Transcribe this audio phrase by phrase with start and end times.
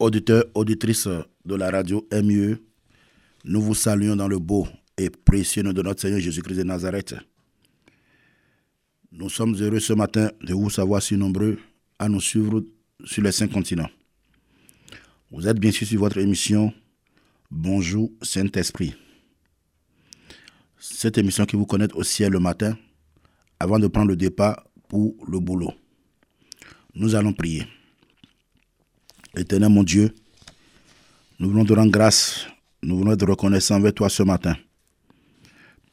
[0.00, 1.08] auditeurs, auditrices
[1.44, 2.56] de la radio MUE,
[3.44, 7.14] nous vous saluons dans le beau et précieux nom de notre Seigneur Jésus-Christ de Nazareth.
[9.12, 11.58] Nous sommes heureux ce matin de vous savoir si nombreux
[11.98, 12.64] à nous suivre
[13.04, 13.88] sur les cinq continents.
[15.30, 16.72] Vous êtes bien sûr sur votre émission
[17.50, 18.94] Bonjour Saint-Esprit.
[20.78, 22.76] Cette émission qui vous connecte au ciel le matin
[23.58, 25.72] avant de prendre le départ pour le boulot.
[26.94, 27.66] Nous allons prier.
[29.36, 30.12] Éternel mon Dieu,
[31.38, 32.46] nous voulons te rendre grâce,
[32.82, 34.56] nous voulons être reconnaissants envers toi ce matin.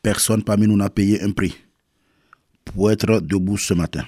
[0.01, 1.55] Personne parmi nous n'a payé un prix
[2.65, 4.05] pour être debout ce matin.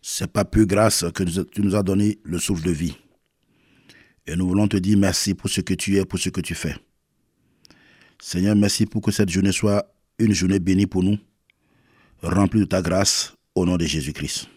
[0.00, 2.96] C'est pas plus grâce que tu nous as donné le souffle de vie.
[4.26, 6.54] Et nous voulons te dire merci pour ce que tu es, pour ce que tu
[6.54, 6.74] fais.
[8.20, 9.86] Seigneur, merci pour que cette journée soit
[10.18, 11.18] une journée bénie pour nous,
[12.22, 14.48] remplie de ta grâce au nom de Jésus-Christ.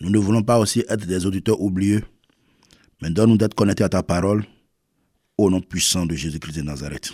[0.00, 2.02] Nous ne voulons pas aussi être des auditeurs oublieux,
[3.04, 4.46] mais donne-nous d'être connectés à ta parole
[5.36, 7.12] au nom puissant de Jésus-Christ de Nazareth.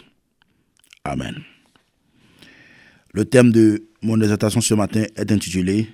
[1.02, 1.34] Amen.
[3.12, 5.88] Le thème de mon exhortation ce matin est intitulé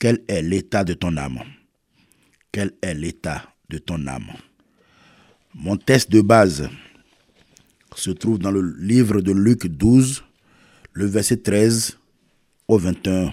[0.00, 1.38] Quel est l'état de ton âme?
[2.50, 4.32] Quel est l'état de ton âme?
[5.54, 6.68] Mon test de base
[7.94, 10.24] se trouve dans le livre de Luc 12,
[10.92, 11.98] le verset 13
[12.66, 13.32] au 21.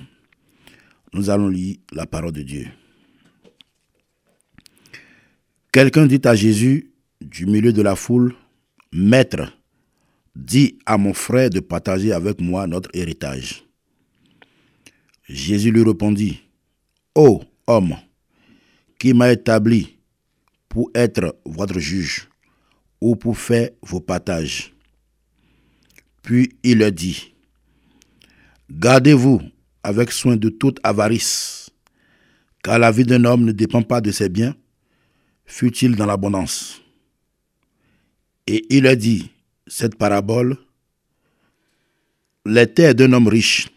[1.13, 2.67] Nous allons lire la parole de Dieu.
[5.71, 6.91] Quelqu'un dit à Jésus
[7.21, 8.35] du milieu de la foule,
[8.91, 9.57] Maître,
[10.35, 13.63] dis à mon frère de partager avec moi notre héritage.
[15.29, 16.41] Jésus lui répondit,
[17.15, 17.95] Ô homme,
[18.99, 19.97] qui m'a établi
[20.67, 22.27] pour être votre juge
[22.99, 24.73] ou pour faire vos partages.
[26.21, 27.33] Puis il leur dit,
[28.69, 29.41] Gardez-vous
[29.83, 31.69] avec soin de toute avarice,
[32.61, 34.53] car la vie d'un homme ne dépend pas de ses biens,
[35.51, 36.81] fut-il dans l'abondance.
[38.47, 39.29] Et il a dit
[39.67, 40.57] cette parabole,
[42.45, 43.67] les terres d'un homme riche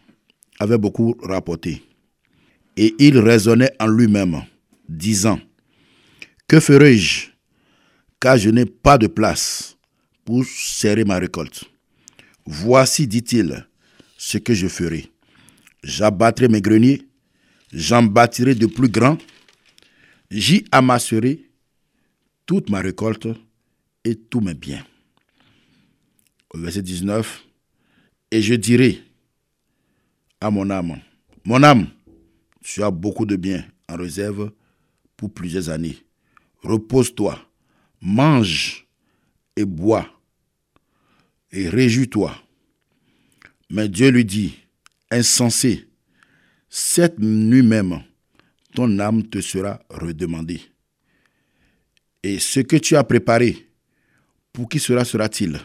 [0.57, 1.83] avaient beaucoup rapporté.
[2.77, 4.41] Et il raisonnait en lui-même,
[4.87, 5.39] disant,
[6.47, 7.27] Que ferai-je
[8.19, 9.77] car je n'ai pas de place
[10.23, 11.65] pour serrer ma récolte?
[12.45, 13.67] Voici, dit-il,
[14.17, 15.11] ce que je ferai.
[15.83, 17.01] J'abattrai mes greniers,
[17.71, 19.17] j'en bâtirai de plus grands,
[20.31, 21.45] j'y amasserai
[22.45, 23.27] toute ma récolte
[24.03, 24.85] et tous mes biens.
[26.51, 27.45] Au verset 19,
[28.31, 29.01] et je dirai
[30.39, 30.99] à mon âme,
[31.43, 31.87] mon âme,
[32.61, 34.51] tu as beaucoup de biens en réserve
[35.17, 35.97] pour plusieurs années.
[36.61, 37.39] Repose-toi,
[38.01, 38.87] mange
[39.55, 40.07] et bois,
[41.51, 42.35] et réjouis-toi.
[43.69, 44.57] Mais Dieu lui dit,
[45.09, 45.87] insensé,
[46.69, 48.01] cette nuit même,
[48.73, 50.61] ton âme te sera redemandée.
[52.25, 53.67] Et ce que tu as préparé,
[54.51, 55.59] pour qui cela sera-t-il?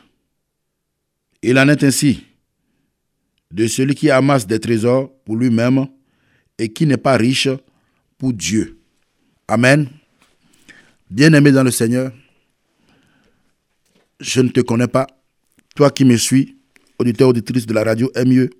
[1.43, 2.23] Il en est ainsi
[3.51, 5.87] de celui qui amasse des trésors pour lui-même
[6.59, 7.49] et qui n'est pas riche
[8.19, 8.79] pour Dieu.
[9.49, 9.89] Amen.
[11.09, 12.13] Bien-aimé dans le Seigneur,
[14.21, 15.07] je ne te connais pas,
[15.75, 16.59] toi qui me suis,
[16.99, 18.51] auditeur, auditrice de la radio MIE,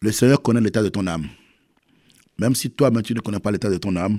[0.00, 1.28] le Seigneur connaît l'état de ton âme.
[2.40, 4.18] Même si toi-même tu ne connais pas l'état de ton âme,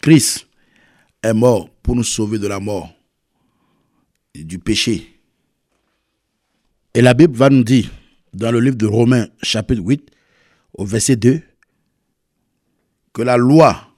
[0.00, 0.46] Christ
[1.22, 2.92] est mort pour nous sauver de la mort
[4.34, 5.20] et du péché.
[6.94, 7.90] Et la Bible va nous dire,
[8.34, 10.10] dans le livre de Romains chapitre 8,
[10.74, 11.40] au verset 2,
[13.12, 13.88] que la loi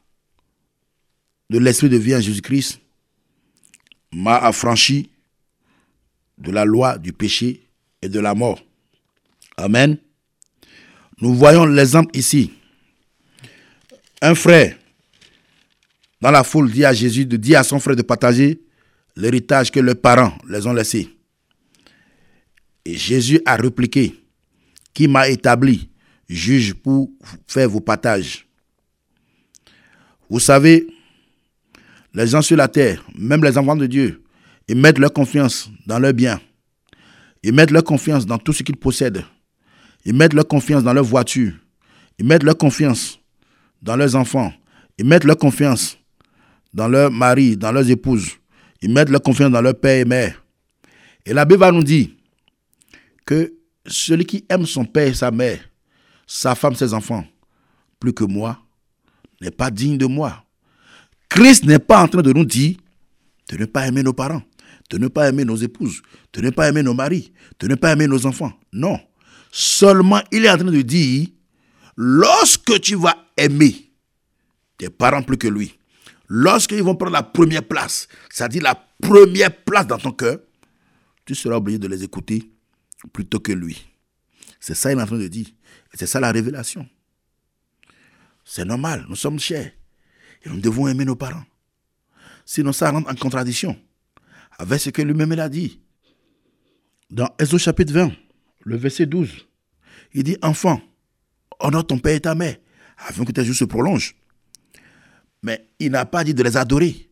[1.50, 2.80] de l'Esprit de vie en Jésus-Christ
[4.12, 5.10] m'a affranchi
[6.38, 7.68] de la loi du péché
[8.02, 8.60] et de la mort.
[9.56, 9.98] Amen.
[11.20, 12.52] Nous voyons l'exemple ici.
[14.20, 14.76] Un frère
[16.24, 18.58] dans la foule dit à Jésus de dire à son frère de partager
[19.14, 21.10] l'héritage que leurs parents les ont laissé.
[22.86, 24.14] Et Jésus a répliqué,
[24.94, 25.90] qui m'a établi
[26.26, 27.10] juge pour
[27.46, 28.48] faire vos partages.
[30.30, 30.86] Vous savez,
[32.14, 34.22] les gens sur la terre, même les enfants de Dieu,
[34.66, 36.40] ils mettent leur confiance dans leurs biens.
[37.42, 39.26] Ils mettent leur confiance dans tout ce qu'ils possèdent.
[40.06, 41.52] Ils mettent leur confiance dans leur voiture.
[42.18, 43.20] Ils mettent leur confiance
[43.82, 44.54] dans leurs enfants.
[44.96, 45.98] Ils mettent leur confiance
[46.74, 48.32] dans leur mari, dans leurs épouses.
[48.82, 50.44] Ils mettent leur confiance dans leur père et mère.
[51.24, 52.08] Et la Bible va nous dire
[53.24, 53.54] que
[53.86, 55.60] celui qui aime son père et sa mère,
[56.26, 57.24] sa femme, ses enfants,
[57.98, 58.58] plus que moi,
[59.40, 60.44] n'est pas digne de moi.
[61.28, 62.76] Christ n'est pas en train de nous dire
[63.50, 64.42] de ne pas aimer nos parents,
[64.90, 67.92] de ne pas aimer nos épouses, de ne pas aimer nos maris, de ne pas
[67.92, 68.52] aimer nos enfants.
[68.72, 68.98] Non.
[69.50, 71.28] Seulement, il est en train de dire,
[71.96, 73.90] lorsque tu vas aimer
[74.78, 75.74] tes parents plus que lui,
[76.28, 80.38] lorsqu'ils vont prendre la première place, c'est-à-dire la première place dans ton cœur,
[81.24, 82.50] tu seras obligé de les écouter
[83.12, 83.86] plutôt que lui.
[84.60, 85.46] C'est ça qu'il est en train de dire.
[85.92, 86.88] C'est ça la révélation.
[88.44, 89.72] C'est normal, nous sommes chers.
[90.44, 91.44] Et nous devons aimer nos parents.
[92.44, 93.78] Sinon, ça rentre en contradiction
[94.58, 95.80] avec ce que lui-même a dit.
[97.10, 98.12] Dans Exode chapitre 20,
[98.64, 99.46] le verset 12,
[100.14, 100.80] il dit Enfant,
[101.60, 102.56] honore ton père et ta mère,
[102.98, 104.14] afin que tes jours se prolongent.
[105.44, 107.10] Mais il n'a pas dit de les adorer.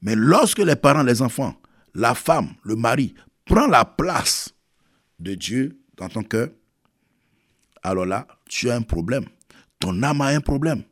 [0.00, 1.60] Mais lorsque les parents, les enfants,
[1.94, 3.12] la femme, le mari,
[3.44, 4.54] prend la place
[5.18, 6.48] de Dieu dans ton cœur,
[7.82, 9.24] alors là, tu as un problème.
[9.80, 10.84] Ton âme a un problème.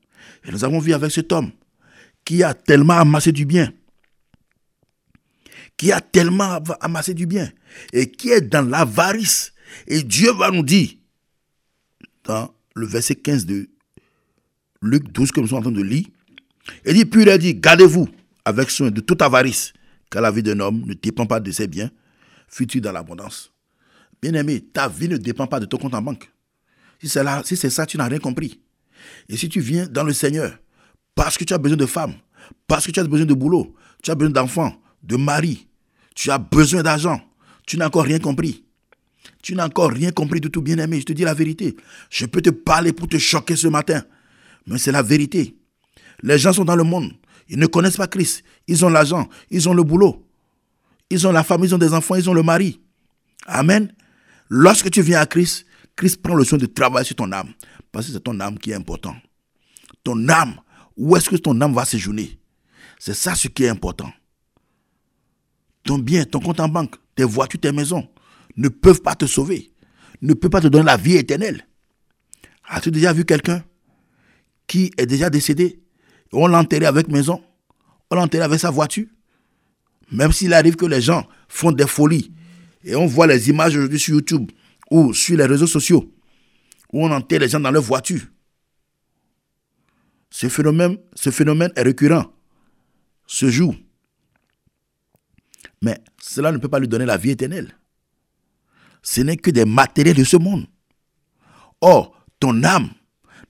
[0.45, 1.53] Et nous avons vu avec cet homme
[2.25, 3.73] qui a tellement amassé du bien,
[5.77, 7.53] qui a tellement amassé du bien,
[7.93, 9.53] et qui est dans l'avarice.
[9.87, 10.91] Et Dieu va nous dire,
[12.25, 13.69] dans le verset 15 de
[14.83, 16.07] Luc 12, que nous sommes en train de lire,
[16.87, 18.09] il dit, puis il dit, gardez-vous
[18.45, 19.73] avec soin de toute avarice,
[20.11, 21.91] car la vie d'un homme ne dépend pas de ses biens,
[22.49, 23.53] futurs dans l'abondance.
[24.21, 26.31] Bien-aimé, ta vie ne dépend pas de ton compte en banque.
[27.01, 28.61] Si c'est, si c'est ça, tu n'as rien compris.
[29.29, 30.59] Et si tu viens dans le Seigneur,
[31.15, 32.15] parce que tu as besoin de femmes,
[32.67, 35.69] parce que tu as besoin de boulot, tu as besoin d'enfants, de mari,
[36.15, 37.21] tu as besoin d'argent,
[37.67, 38.65] tu n'as encore rien compris.
[39.43, 41.01] Tu n'as encore rien compris du tout, bien-aimé.
[41.01, 41.77] Je te dis la vérité.
[42.11, 44.03] Je peux te parler pour te choquer ce matin,
[44.67, 45.57] mais c'est la vérité.
[46.25, 47.13] Les gens sont dans le monde.
[47.49, 48.45] Ils ne connaissent pas Christ.
[48.67, 50.27] Ils ont l'argent, ils ont le boulot.
[51.11, 52.81] Ils ont la femme, ils ont des enfants, ils ont le mari.
[53.45, 53.93] Amen.
[54.49, 57.53] Lorsque tu viens à Christ, Christ prend le soin de travailler sur ton âme.
[57.93, 59.15] Parce que c'est ton âme qui est important.
[60.03, 60.55] Ton âme,
[60.97, 62.39] où est-ce que ton âme va séjourner?
[62.99, 64.11] C'est ça ce qui est important.
[65.85, 68.09] Ton bien, ton compte en banque, tes voitures, tes maisons
[68.57, 69.71] ne peuvent pas te sauver,
[70.23, 71.67] ne peuvent pas te donner la vie éternelle.
[72.67, 73.63] As-tu déjà vu quelqu'un
[74.67, 75.84] qui est déjà décédé?
[76.35, 77.43] On l'a enterré avec maison,
[78.11, 79.07] on l'a enterré avec sa voiture.
[80.11, 82.33] Même s'il arrive que les gens font des folies
[82.83, 84.51] et on voit les images aujourd'hui sur YouTube
[84.91, 86.13] ou sur les réseaux sociaux
[86.93, 88.23] où on enterre les gens dans leur voiture.
[90.31, 92.27] Ce phénomène, ce phénomène est récurrent
[93.27, 93.75] ce jour.
[95.81, 97.73] Mais cela ne peut pas lui donner la vie éternelle.
[99.03, 100.67] Ce n'est que des matériels de ce monde.
[101.81, 102.91] Or, ton âme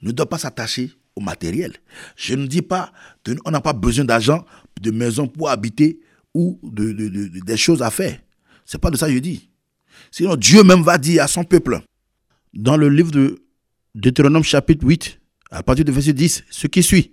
[0.03, 1.73] ne doit pas s'attacher au matériel.
[2.17, 2.93] Je ne dis pas
[3.25, 4.45] qu'on n'a pas besoin d'argent,
[4.81, 6.01] de maison pour habiter
[6.35, 6.93] ou de,
[7.41, 8.19] des choses à faire.
[8.65, 9.51] C'est pas de ça que je dis.
[10.11, 11.81] Sinon, Dieu même va dire à son peuple,
[12.53, 13.45] dans le livre de
[13.95, 15.21] Deutéronome chapitre 8,
[15.51, 17.13] à partir du verset 10, ce qui suit.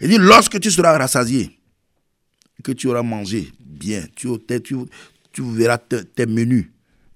[0.00, 1.58] Il dit, lorsque tu seras rassasié,
[2.62, 4.28] que tu auras mangé bien, tu,
[4.64, 4.76] tu,
[5.32, 6.66] tu verras tes menus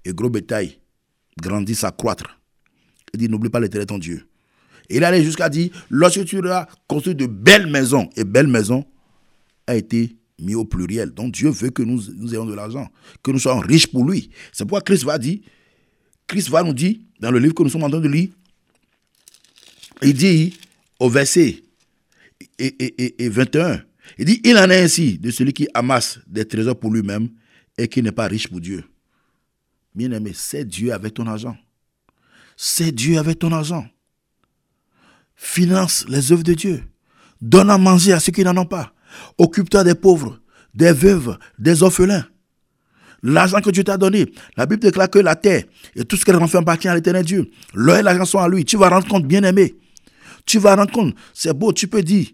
[0.05, 0.79] et gros bétail
[1.41, 2.39] grandir, s'accroître.
[3.13, 4.25] Il dit, n'oublie pas l'éternel ton Dieu.
[4.89, 8.85] Et il allait jusqu'à dire, lorsque tu auras construit de belles maisons, et belles maisons
[9.67, 11.11] a été mis au pluriel.
[11.11, 12.01] Donc Dieu veut que nous,
[12.33, 12.89] ayons de l'argent,
[13.21, 14.29] que nous soyons riches pour lui.
[14.51, 15.39] C'est pourquoi Christ va dire,
[16.27, 18.29] Christ va nous dire, dans le livre que nous sommes en train de lire,
[20.01, 20.57] il dit
[20.99, 21.63] au verset
[22.59, 23.81] et, 21,
[24.17, 27.29] il dit, il en est ainsi de celui qui amasse des trésors pour lui-même
[27.77, 28.83] et qui n'est pas riche pour Dieu.
[29.95, 31.55] Bien aimé, c'est Dieu avec ton argent.
[32.57, 33.87] C'est Dieu avec ton argent.
[35.45, 36.83] Finance les œuvres de Dieu.
[37.41, 38.93] Donne à manger à ceux qui n'en ont pas.
[39.37, 40.39] Occupe-toi des pauvres,
[40.73, 42.25] des veuves, des orphelins.
[43.21, 45.65] L'argent que Dieu t'a donné, la Bible déclare que la terre
[45.97, 47.51] et tout ce qu'elle renferme appartient à l'éternel Dieu.
[47.73, 48.63] L'heure et l'argent sont à lui.
[48.63, 49.75] Tu vas rendre compte, bien aimé.
[50.45, 51.13] Tu vas rendre compte.
[51.33, 52.27] C'est beau, tu peux dire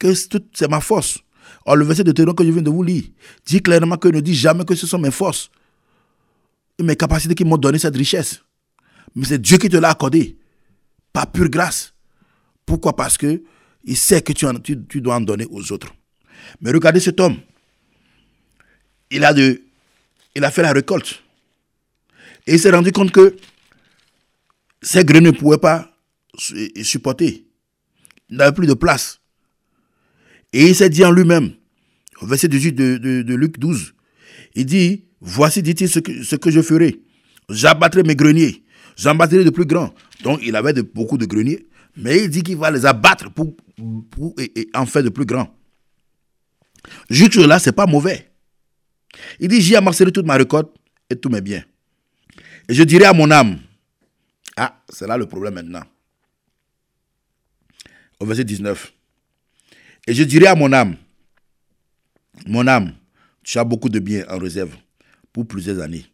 [0.00, 1.18] que c'est ma force.
[1.66, 3.04] Or, le verset de Théron que je viens de vous lire
[3.44, 5.50] dit clairement que ne dit jamais que ce sont mes forces
[6.78, 8.40] et mes capacités qui m'ont donné cette richesse.
[9.14, 10.38] Mais c'est Dieu qui te l'a accordé.
[11.12, 11.92] Pas pure grâce.
[12.68, 12.94] Pourquoi?
[12.94, 13.42] Parce que
[13.84, 15.94] il sait que tu, dois en donner aux autres.
[16.60, 17.38] Mais regardez cet homme.
[19.10, 19.32] Il a,
[20.50, 21.22] fait la récolte.
[22.46, 23.34] Et il s'est rendu compte que
[24.82, 25.90] ses grains ne pouvaient pas
[26.82, 27.46] supporter.
[28.28, 29.18] Il n'avait plus de place.
[30.52, 31.52] Et il s'est dit en lui-même,
[32.20, 33.94] au verset 18 de, Luc 12,
[34.56, 36.00] il dit, voici, dit-il, ce
[36.36, 37.00] que, je ferai.
[37.48, 38.62] J'abattrai mes greniers,
[38.94, 39.94] j'en battrai de plus grands.
[40.22, 41.66] Donc il avait beaucoup de greniers.
[41.98, 43.56] Mais il dit qu'il va les abattre pour,
[44.38, 45.52] et, en faire de plus grands.
[47.10, 48.30] Juste là, ce n'est pas mauvais.
[49.40, 50.70] Il dit, j'y amasserai toute ma récolte
[51.10, 51.64] et tous mes biens.
[52.68, 53.58] Et je dirai à mon âme,
[54.56, 55.82] ah, c'est là le problème maintenant.
[58.20, 58.92] Au verset 19.
[60.06, 60.96] Et je dirai à mon âme,
[62.46, 62.94] mon âme,
[63.42, 64.76] tu as beaucoup de biens en réserve
[65.32, 66.06] pour plusieurs années.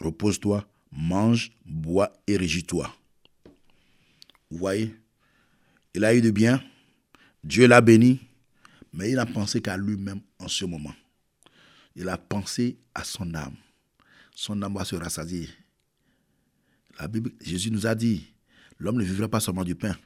[0.00, 2.90] Repose-toi, mange, bois et régis-toi.
[4.50, 4.94] Vous voyez?
[5.98, 6.62] Il a eu de bien.
[7.42, 8.20] Dieu l'a béni.
[8.92, 10.94] Mais il n'a pensé qu'à lui-même en ce moment.
[11.96, 13.56] Il a pensé à son âme.
[14.34, 15.48] Son âme va se rassasier.
[16.98, 18.32] La Bible, Jésus nous a dit,
[18.78, 19.96] l'homme ne vivra pas seulement du pain,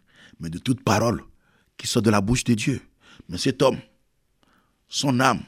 [0.40, 1.22] mais de toute parole
[1.76, 2.80] qui sort de la bouche de Dieu.
[3.28, 3.78] Mais cet homme,
[4.88, 5.42] son âme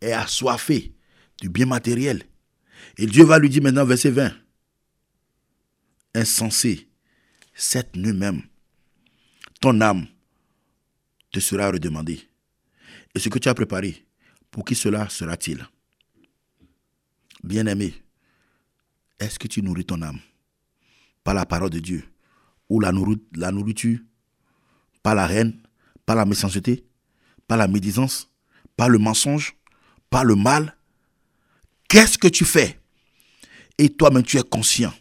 [0.00, 0.94] est assoiffée
[1.40, 2.22] du bien matériel.
[2.96, 4.32] Et Dieu va lui dire maintenant, verset 20,
[6.14, 6.88] insensé,
[7.54, 8.42] cette nuit même,
[9.60, 10.06] ton âme
[11.32, 12.20] te sera redemandée.
[13.14, 14.04] Et ce que tu as préparé,
[14.50, 15.66] pour qui cela sera-t-il?
[17.42, 17.94] Bien-aimé,
[19.18, 20.18] est-ce que tu nourris ton âme
[21.22, 22.04] par la parole de Dieu
[22.68, 23.98] ou la, nourriture,
[25.02, 25.60] par la haine,
[26.06, 26.84] par la méchanceté,
[27.46, 28.30] par la médisance,
[28.76, 29.56] par le mensonge,
[30.10, 30.76] par le mal?
[31.88, 32.80] Qu'est-ce que tu fais?
[33.78, 34.92] Et toi-même, tu es conscient.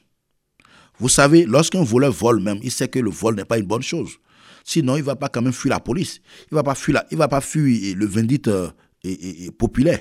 [1.00, 3.82] Vous savez, lorsqu'un voleur vole même, il sait que le vol n'est pas une bonne
[3.82, 4.18] chose.
[4.64, 6.22] Sinon, il ne va pas quand même fuir la police.
[6.50, 8.72] Il ne va pas fuir, va pas fuir le vindicte euh,
[9.58, 10.00] populaire.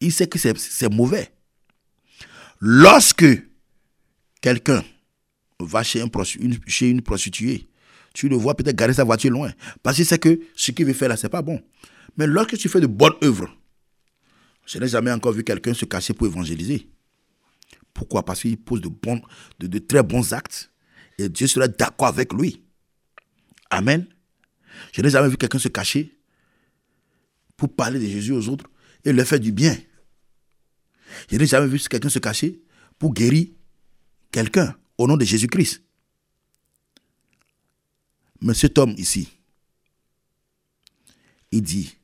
[0.00, 1.32] Il sait que c'est mauvais.
[2.60, 3.26] Lorsque
[4.40, 4.84] quelqu'un
[5.58, 6.04] va chez,
[6.40, 7.68] une, chez prostituée,
[8.12, 9.50] tu le vois peut-être garer sa voiture loin.
[9.82, 11.60] Parce qu'il sait que ce qu'il veut faire là, ce n'est pas bon.
[12.16, 13.48] Mais lorsque tu fais de bonnes œuvres,
[14.66, 16.88] je n'ai jamais encore vu quelqu'un se cacher pour évangéliser.
[17.92, 18.24] Pourquoi?
[18.24, 20.70] Parce qu'il pose de, de, très bons actes
[21.18, 22.62] et Dieu sera d'accord avec lui.
[23.70, 24.06] Amen.
[24.92, 26.18] Je n'ai jamais vu quelqu'un se cacher
[27.56, 28.66] pour parler de Jésus aux autres
[29.04, 29.76] et leur faire du bien.
[31.30, 32.62] Je n'ai jamais vu quelqu'un se cacher
[32.98, 33.48] pour guérir
[34.32, 35.82] quelqu'un au nom de Jésus-Christ.
[38.40, 39.28] Mais cet homme ici,
[41.50, 41.96] il dit,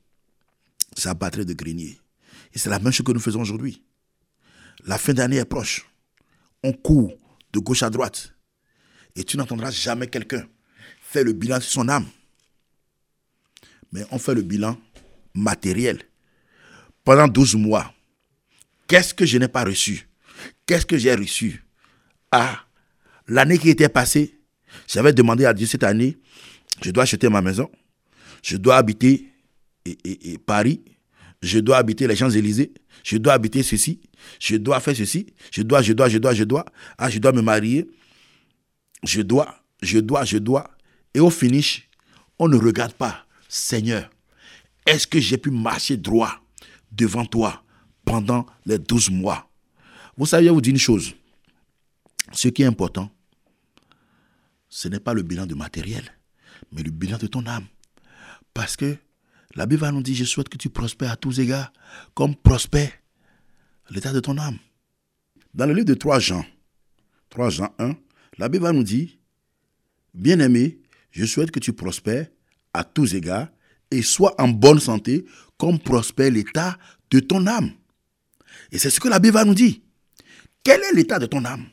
[1.15, 1.99] batterait de grenier.
[2.53, 3.83] Et c'est la même chose que nous faisons aujourd'hui.
[4.85, 5.87] La fin d'année est proche.
[6.63, 7.13] On court
[7.53, 8.33] de gauche à droite.
[9.15, 10.47] Et tu n'entendras jamais quelqu'un
[11.01, 12.07] faire le bilan de son âme.
[13.91, 14.77] Mais on fait le bilan
[15.33, 16.01] matériel.
[17.03, 17.93] Pendant 12 mois,
[18.87, 20.07] qu'est-ce que je n'ai pas reçu?
[20.65, 21.63] Qu'est-ce que j'ai reçu?
[22.31, 22.63] Ah,
[23.27, 24.39] l'année qui était passée,
[24.87, 26.17] j'avais demandé à Dieu cette année,
[26.81, 27.69] je dois acheter ma maison,
[28.43, 29.27] je dois habiter
[29.85, 30.81] et, Paris,
[31.41, 32.71] je dois habiter les Champs-Élysées,
[33.03, 33.99] je dois habiter ceci,
[34.39, 36.65] je dois faire ceci, je dois, je dois, je dois, je dois,
[36.97, 37.89] ah, je dois me marier,
[39.03, 40.69] je dois, je dois, je dois.
[41.13, 41.89] Et au finish,
[42.39, 44.09] on ne regarde pas, Seigneur,
[44.85, 46.41] est-ce que j'ai pu marcher droit
[46.91, 47.63] devant toi
[48.05, 49.49] pendant les douze mois?
[50.17, 51.13] Vous savez, je vous dis une chose,
[52.31, 53.11] ce qui est important,
[54.69, 56.03] ce n'est pas le bilan de matériel,
[56.71, 57.65] mais le bilan de ton âme.
[58.53, 58.97] Parce que
[59.55, 61.71] la Bible nous dire, je souhaite que tu prospères à tous égards,
[62.13, 62.91] comme prospère
[63.89, 64.57] l'état de ton âme.
[65.53, 66.45] Dans le livre de 3 Jean,
[67.29, 67.95] 3 Jean 1,
[68.37, 69.09] la Bible va nous dire,
[70.13, 70.79] bien-aimé,
[71.11, 72.27] je souhaite que tu prospères
[72.73, 73.49] à tous égards
[73.91, 75.25] et sois en bonne santé,
[75.57, 76.77] comme prospère l'état
[77.09, 77.71] de ton âme.
[78.71, 79.75] Et c'est ce que la Bible va nous dire.
[80.63, 81.65] Quel est l'état de ton âme?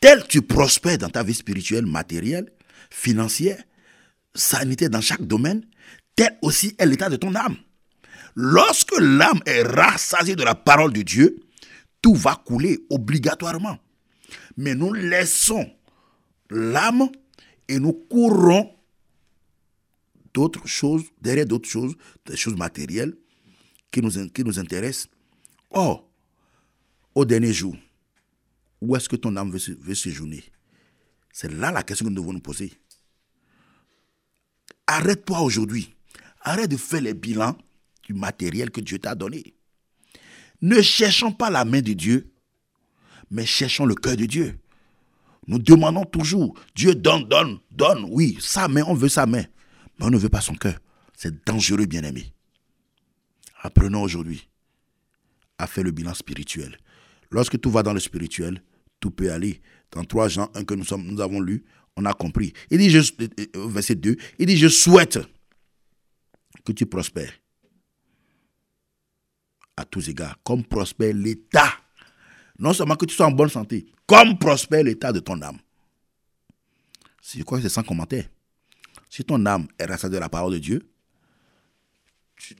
[0.00, 2.50] Tel tu prospères dans ta vie spirituelle, matérielle,
[2.90, 3.62] financière,
[4.34, 5.64] sanitaire, dans chaque domaine,
[6.16, 7.56] tel aussi est l'état de ton âme.
[8.34, 11.36] Lorsque l'âme est rassasiée de la parole de Dieu,
[12.02, 13.78] tout va couler obligatoirement.
[14.56, 15.70] Mais nous laissons
[16.50, 17.08] l'âme
[17.68, 18.74] et nous courons
[20.34, 21.94] d'autres choses, derrière d'autres choses,
[22.26, 23.16] des choses matérielles
[23.90, 25.08] qui nous, intéressent.
[25.70, 26.08] Or,
[27.14, 27.76] au dernier jour,
[28.80, 30.44] où est-ce que ton âme veut, veut séjourner?
[31.32, 32.72] C'est là la question que nous devons nous poser.
[34.86, 35.94] Arrête-toi aujourd'hui
[36.42, 37.56] Arrête de faire les bilans
[38.04, 39.54] du matériel que Dieu t'a donné.
[40.62, 42.29] Ne cherchons pas la main de Dieu,
[43.30, 44.58] mais cherchons le cœur de Dieu.
[45.46, 48.06] Nous demandons toujours, Dieu donne, donne, donne.
[48.10, 49.44] Oui, sa main, on veut sa main,
[49.98, 50.78] mais on ne veut pas son cœur.
[51.16, 52.32] C'est dangereux, bien-aimé.
[53.62, 54.48] Apprenons aujourd'hui
[55.58, 56.78] à faire le bilan spirituel.
[57.30, 58.62] Lorsque tout va dans le spirituel,
[58.98, 59.60] tout peut aller.
[59.92, 61.64] Dans 3 Jean 1 que nous, sommes, nous avons lu,
[61.96, 62.52] on a compris.
[62.70, 65.18] Il dit, euh, verset 2, il dit, je souhaite
[66.64, 67.32] que tu prospères
[69.76, 71.79] à tous égards, comme prospère l'état.
[72.60, 75.58] Non seulement que tu sois en bonne santé, comme prospère l'état de ton âme.
[77.22, 78.28] Je crois que c'est sans commentaire.
[79.08, 80.90] Si ton âme est rassasiée de la parole de Dieu,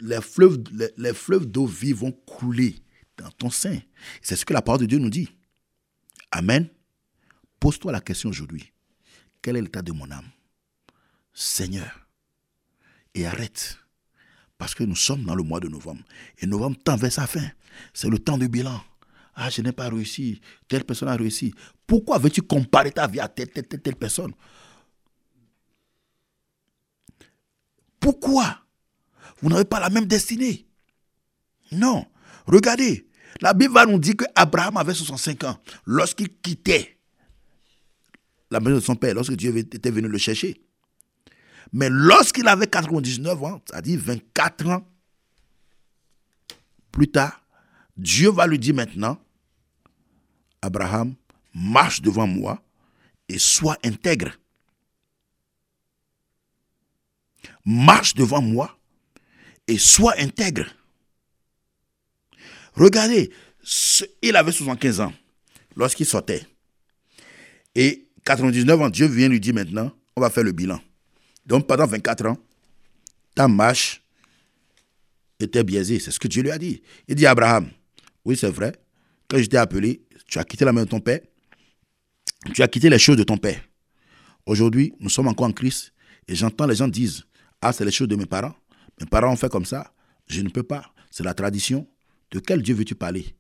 [0.01, 0.59] les fleuves,
[0.97, 2.77] les, fleuves d'eau vive vont couler
[3.17, 3.79] dans ton sein.
[4.23, 5.29] C'est ce que la parole de Dieu nous dit.
[6.31, 6.69] Amen.
[7.59, 8.73] Pose-toi la question aujourd'hui.
[9.43, 10.29] Quel est l'état de mon âme?
[11.35, 12.07] Seigneur.
[13.15, 13.79] Et arrête
[14.57, 16.03] parce que nous sommes dans le mois de novembre.
[16.39, 17.51] Et novembre tend vers sa fin.
[17.95, 18.79] C'est le temps du bilan.
[19.35, 20.41] Ah, je n'ai pas réussi.
[20.69, 21.55] Telle personne a réussi.
[21.87, 24.33] Pourquoi veux-tu comparer ta vie à telle, telle, telle, telle personne?
[27.99, 28.59] Pourquoi?
[29.41, 30.67] Vous n'avez pas la même destinée.
[31.73, 32.07] Non.
[32.47, 33.09] Regardez,
[33.41, 36.99] la Bible va nous dire qu'Abraham avait 65 ans lorsqu'il quittait
[38.51, 40.61] la maison de son père, lorsque Dieu était venu le chercher.
[41.73, 44.87] Mais lorsqu'il avait 99 ans, c'est-à-dire 24 ans
[46.91, 47.40] plus tard,
[47.97, 49.19] Dieu va lui dire maintenant,
[50.63, 51.15] Abraham,
[51.55, 52.63] marche devant moi
[53.29, 54.33] et sois intègre.
[57.65, 58.77] Marche devant moi
[59.67, 60.67] et sois intègre.
[62.75, 63.31] Regardez,
[64.23, 65.13] il avait 75 ans
[65.77, 66.47] lorsqu'il sortait.
[67.75, 70.81] Et 99 ans, Dieu vient lui dire maintenant, on va faire le bilan.
[71.47, 72.39] Donc pendant 24 ans,
[73.35, 74.03] ta marche
[75.39, 75.99] était biaisée.
[75.99, 76.83] C'est ce que Dieu lui a dit.
[77.09, 77.71] Il dit à Abraham,
[78.25, 78.73] oui c'est vrai,
[79.29, 81.21] quand je t'ai appelé, tu as quitté la main de ton père,
[82.55, 83.63] tu as quitté les choses de ton père.
[84.47, 85.93] Aujourd'hui, nous sommes encore en Christ
[86.27, 87.25] et j'entends les gens disent,
[87.61, 88.55] ah c'est les choses de mes parents.
[89.01, 89.93] Mes parents ont fait comme ça.
[90.27, 90.93] Je ne peux pas.
[91.11, 91.87] C'est la tradition.
[92.31, 93.35] De quel Dieu veux-tu parler?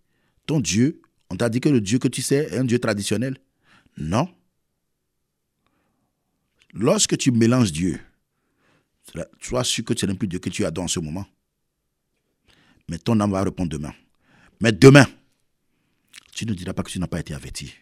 [0.46, 3.38] Ton Dieu, on t'a dit que le Dieu que tu sais est un Dieu traditionnel
[3.96, 4.28] Non.
[6.72, 8.00] Lorsque tu mélanges Dieu,
[9.40, 11.26] sois sûr que ce n'est plus Dieu que tu as dans ce moment.
[12.88, 13.94] Mais ton âme va répondre demain.
[14.60, 15.06] Mais demain,
[16.32, 17.74] tu ne diras pas que tu n'as pas été averti.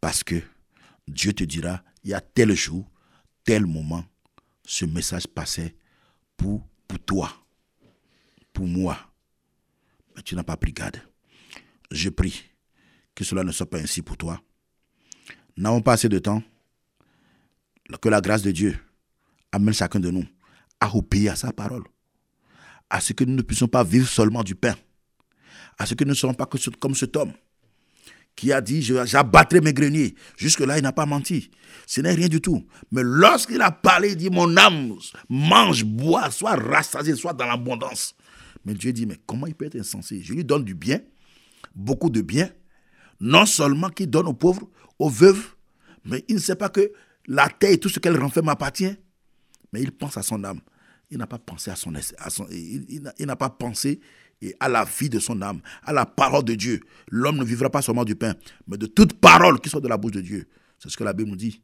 [0.00, 0.42] Parce que
[1.06, 2.88] Dieu te dira, il y a tel jour,
[3.44, 4.04] tel moment,
[4.64, 5.74] ce message passait
[6.36, 7.32] pour, pour toi,
[8.52, 9.10] pour moi
[10.14, 11.00] mais tu n'as pas pris garde.
[11.90, 12.44] Je prie
[13.14, 14.40] que cela ne soit pas ainsi pour toi.
[15.56, 16.42] N'avons pas assez de temps
[18.00, 18.78] que la grâce de Dieu
[19.52, 20.26] amène chacun de nous
[20.78, 21.84] à obéir à sa parole,
[22.88, 24.76] à ce que nous ne puissions pas vivre seulement du pain,
[25.80, 26.46] à ce que ne soyons pas
[26.78, 27.32] comme cet homme
[28.36, 30.14] qui a dit j'abattrai mes greniers.
[30.36, 31.50] Jusque-là, il n'a pas menti.
[31.86, 32.66] Ce n'est rien du tout.
[32.92, 34.94] Mais lorsqu'il a parlé, il dit mon âme
[35.30, 38.14] mange, bois, soit rassasié, soit dans l'abondance.
[38.66, 40.20] Mais Dieu dit, mais comment il peut être insensé?
[40.22, 41.00] Je lui donne du bien,
[41.74, 42.50] beaucoup de bien,
[43.18, 45.54] non seulement qu'il donne aux pauvres, aux veuves,
[46.04, 46.92] mais il ne sait pas que
[47.26, 48.94] la terre et tout ce qu'elle renferme m'appartient,
[49.72, 50.60] mais il pense à son âme.
[51.10, 54.00] Il n'a pas pensé à son, à son il, n'a pas pensé
[54.58, 56.80] à la vie de son âme, à la parole de Dieu.
[57.10, 58.34] L'homme ne vivra pas seulement du pain,
[58.66, 60.48] mais de toute parole qui sort de la bouche de Dieu.
[60.78, 61.62] C'est ce que la Bible nous dit.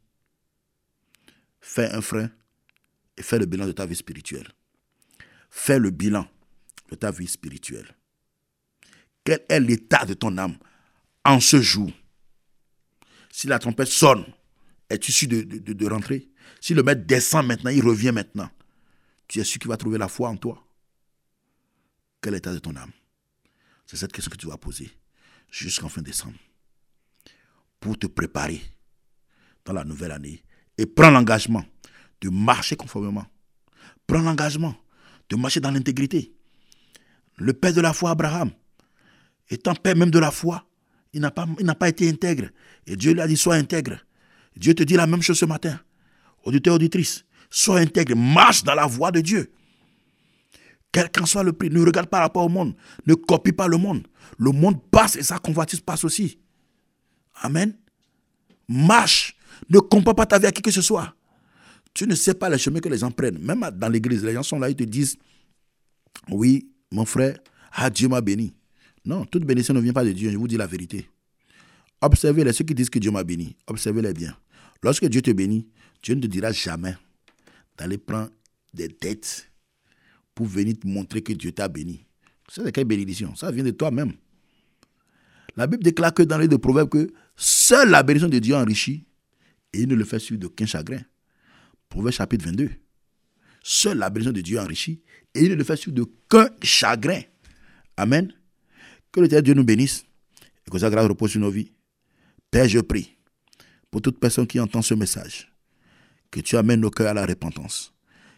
[1.59, 2.29] Fais un frein
[3.17, 4.47] et fais le bilan de ta vie spirituelle.
[5.49, 6.27] Fais le bilan
[6.91, 7.95] de ta vie spirituelle.
[9.23, 10.57] Quel est l'état de ton âme
[11.25, 11.91] en ce jour?
[13.31, 14.25] Si la trompette sonne,
[14.89, 16.29] es-tu sûr de, de, rentrer?
[16.61, 18.49] Si le maître descend maintenant, il revient maintenant,
[19.27, 20.66] tu es sûr qu'il va trouver la foi en toi?
[22.29, 22.91] Quel de ton âme
[23.85, 24.91] C'est cette question que tu vas poser
[25.49, 26.35] jusqu'en fin décembre
[27.79, 28.61] pour te préparer
[29.63, 30.43] dans la nouvelle année
[30.77, 31.63] et prends l'engagement
[32.19, 33.25] de marcher conformément.
[34.05, 34.75] Prends l'engagement
[35.29, 36.33] de marcher dans l'intégrité
[37.37, 38.51] le père de la foi, Abraham,
[39.49, 40.67] étant père même de la foi,
[41.13, 41.47] il n'a pas,
[41.79, 42.49] pas été intègre.
[42.87, 43.99] Et Dieu lui a dit, sois intègre.
[44.57, 45.79] Dieu te dit la même chose ce matin.
[46.43, 49.49] Auditeur, auditrice, sois intègre, marche dans la voie de Dieu.
[50.97, 52.73] Quel qu'en soit le prix, ne regarde pas rapport au monde,
[53.05, 54.07] ne copie pas le monde.
[54.39, 56.39] Le monde passe et sa convoitise passe aussi.
[57.35, 57.77] Amen.
[58.67, 59.37] Marche,
[59.69, 61.13] ne compare pas ta vie à qui que ce soit.
[61.93, 63.37] Tu ne sais pas les chemins que les gens prennent.
[63.37, 65.17] Même dans l'église, les gens sont là, ils te disent,
[66.31, 67.37] oui, mon frère,
[67.73, 68.55] ah Dieu m'a béni.
[69.05, 71.07] Non, toute bénédiction ne vient pas de Dieu, je vous dis la vérité.
[72.01, 74.35] Observez-les, ceux qui disent que Dieu m'a béni, observez-les bien.
[74.81, 75.67] Lorsque Dieu te bénit,
[76.01, 76.97] Dieu ne te dira jamais
[77.77, 78.31] d'aller prendre
[78.73, 79.47] des dettes
[80.37, 82.05] pour venir te montrer que Dieu t'a béni.
[82.47, 84.13] C'est quelle bénédiction Ça vient de toi-même.
[85.55, 89.07] La Bible déclare que dans les deux proverbes que seule la bénédiction de Dieu enrichit
[89.73, 91.01] et il ne le fait suivre d'aucun chagrin.
[91.89, 92.69] Proverbe chapitre 22.
[93.63, 95.01] Seule la bénédiction de Dieu enrichit
[95.33, 97.21] et il ne le fait sur de qu'un chagrin.
[97.97, 98.31] Amen.
[99.11, 100.05] Que le Dieu nous bénisse
[100.67, 101.71] et que sa grâce repose sur nos vies.
[102.51, 103.17] Père, je prie
[103.89, 105.51] pour toute personne qui entend ce message,
[106.29, 107.91] que tu amènes nos cœurs à la repentance,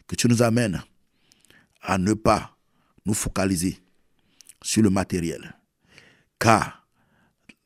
[0.08, 0.82] que tu nous amènes
[1.82, 2.58] à ne pas
[3.06, 3.80] nous focaliser
[4.62, 5.56] sur le matériel.
[6.40, 6.88] Car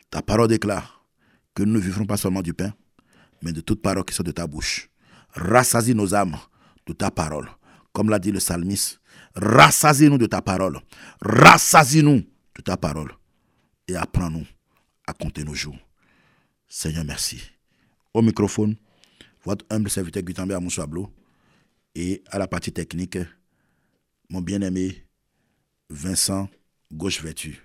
[0.10, 1.06] ta parole déclare
[1.54, 2.74] que nous ne vivrons pas seulement du pain,
[3.42, 4.90] mais de toute parole qui sort de ta bouche.
[5.32, 6.38] Rassasie nos âmes
[6.86, 7.50] de ta parole.
[7.92, 9.00] Comme l'a dit le psalmiste,
[9.36, 10.80] rassasie-nous de ta parole.
[11.22, 12.24] Rassasie-nous
[12.56, 13.12] de ta parole.
[13.88, 14.46] Et apprends-nous
[15.06, 15.78] à compter nos jours.
[16.68, 17.42] Seigneur, merci.
[18.14, 18.76] Au microphone,
[19.44, 21.12] votre humble serviteur Gutambe Amoussouablo
[21.96, 23.18] et à la partie technique,
[24.34, 25.06] mon bien-aimé
[25.92, 26.50] Vincent
[26.92, 27.62] Gauche Vertu,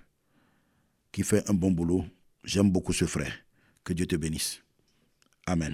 [1.11, 2.05] qui fait un bon boulot.
[2.43, 3.33] J'aime beaucoup ce frère.
[3.83, 4.61] Que Dieu te bénisse.
[5.47, 5.73] Amen.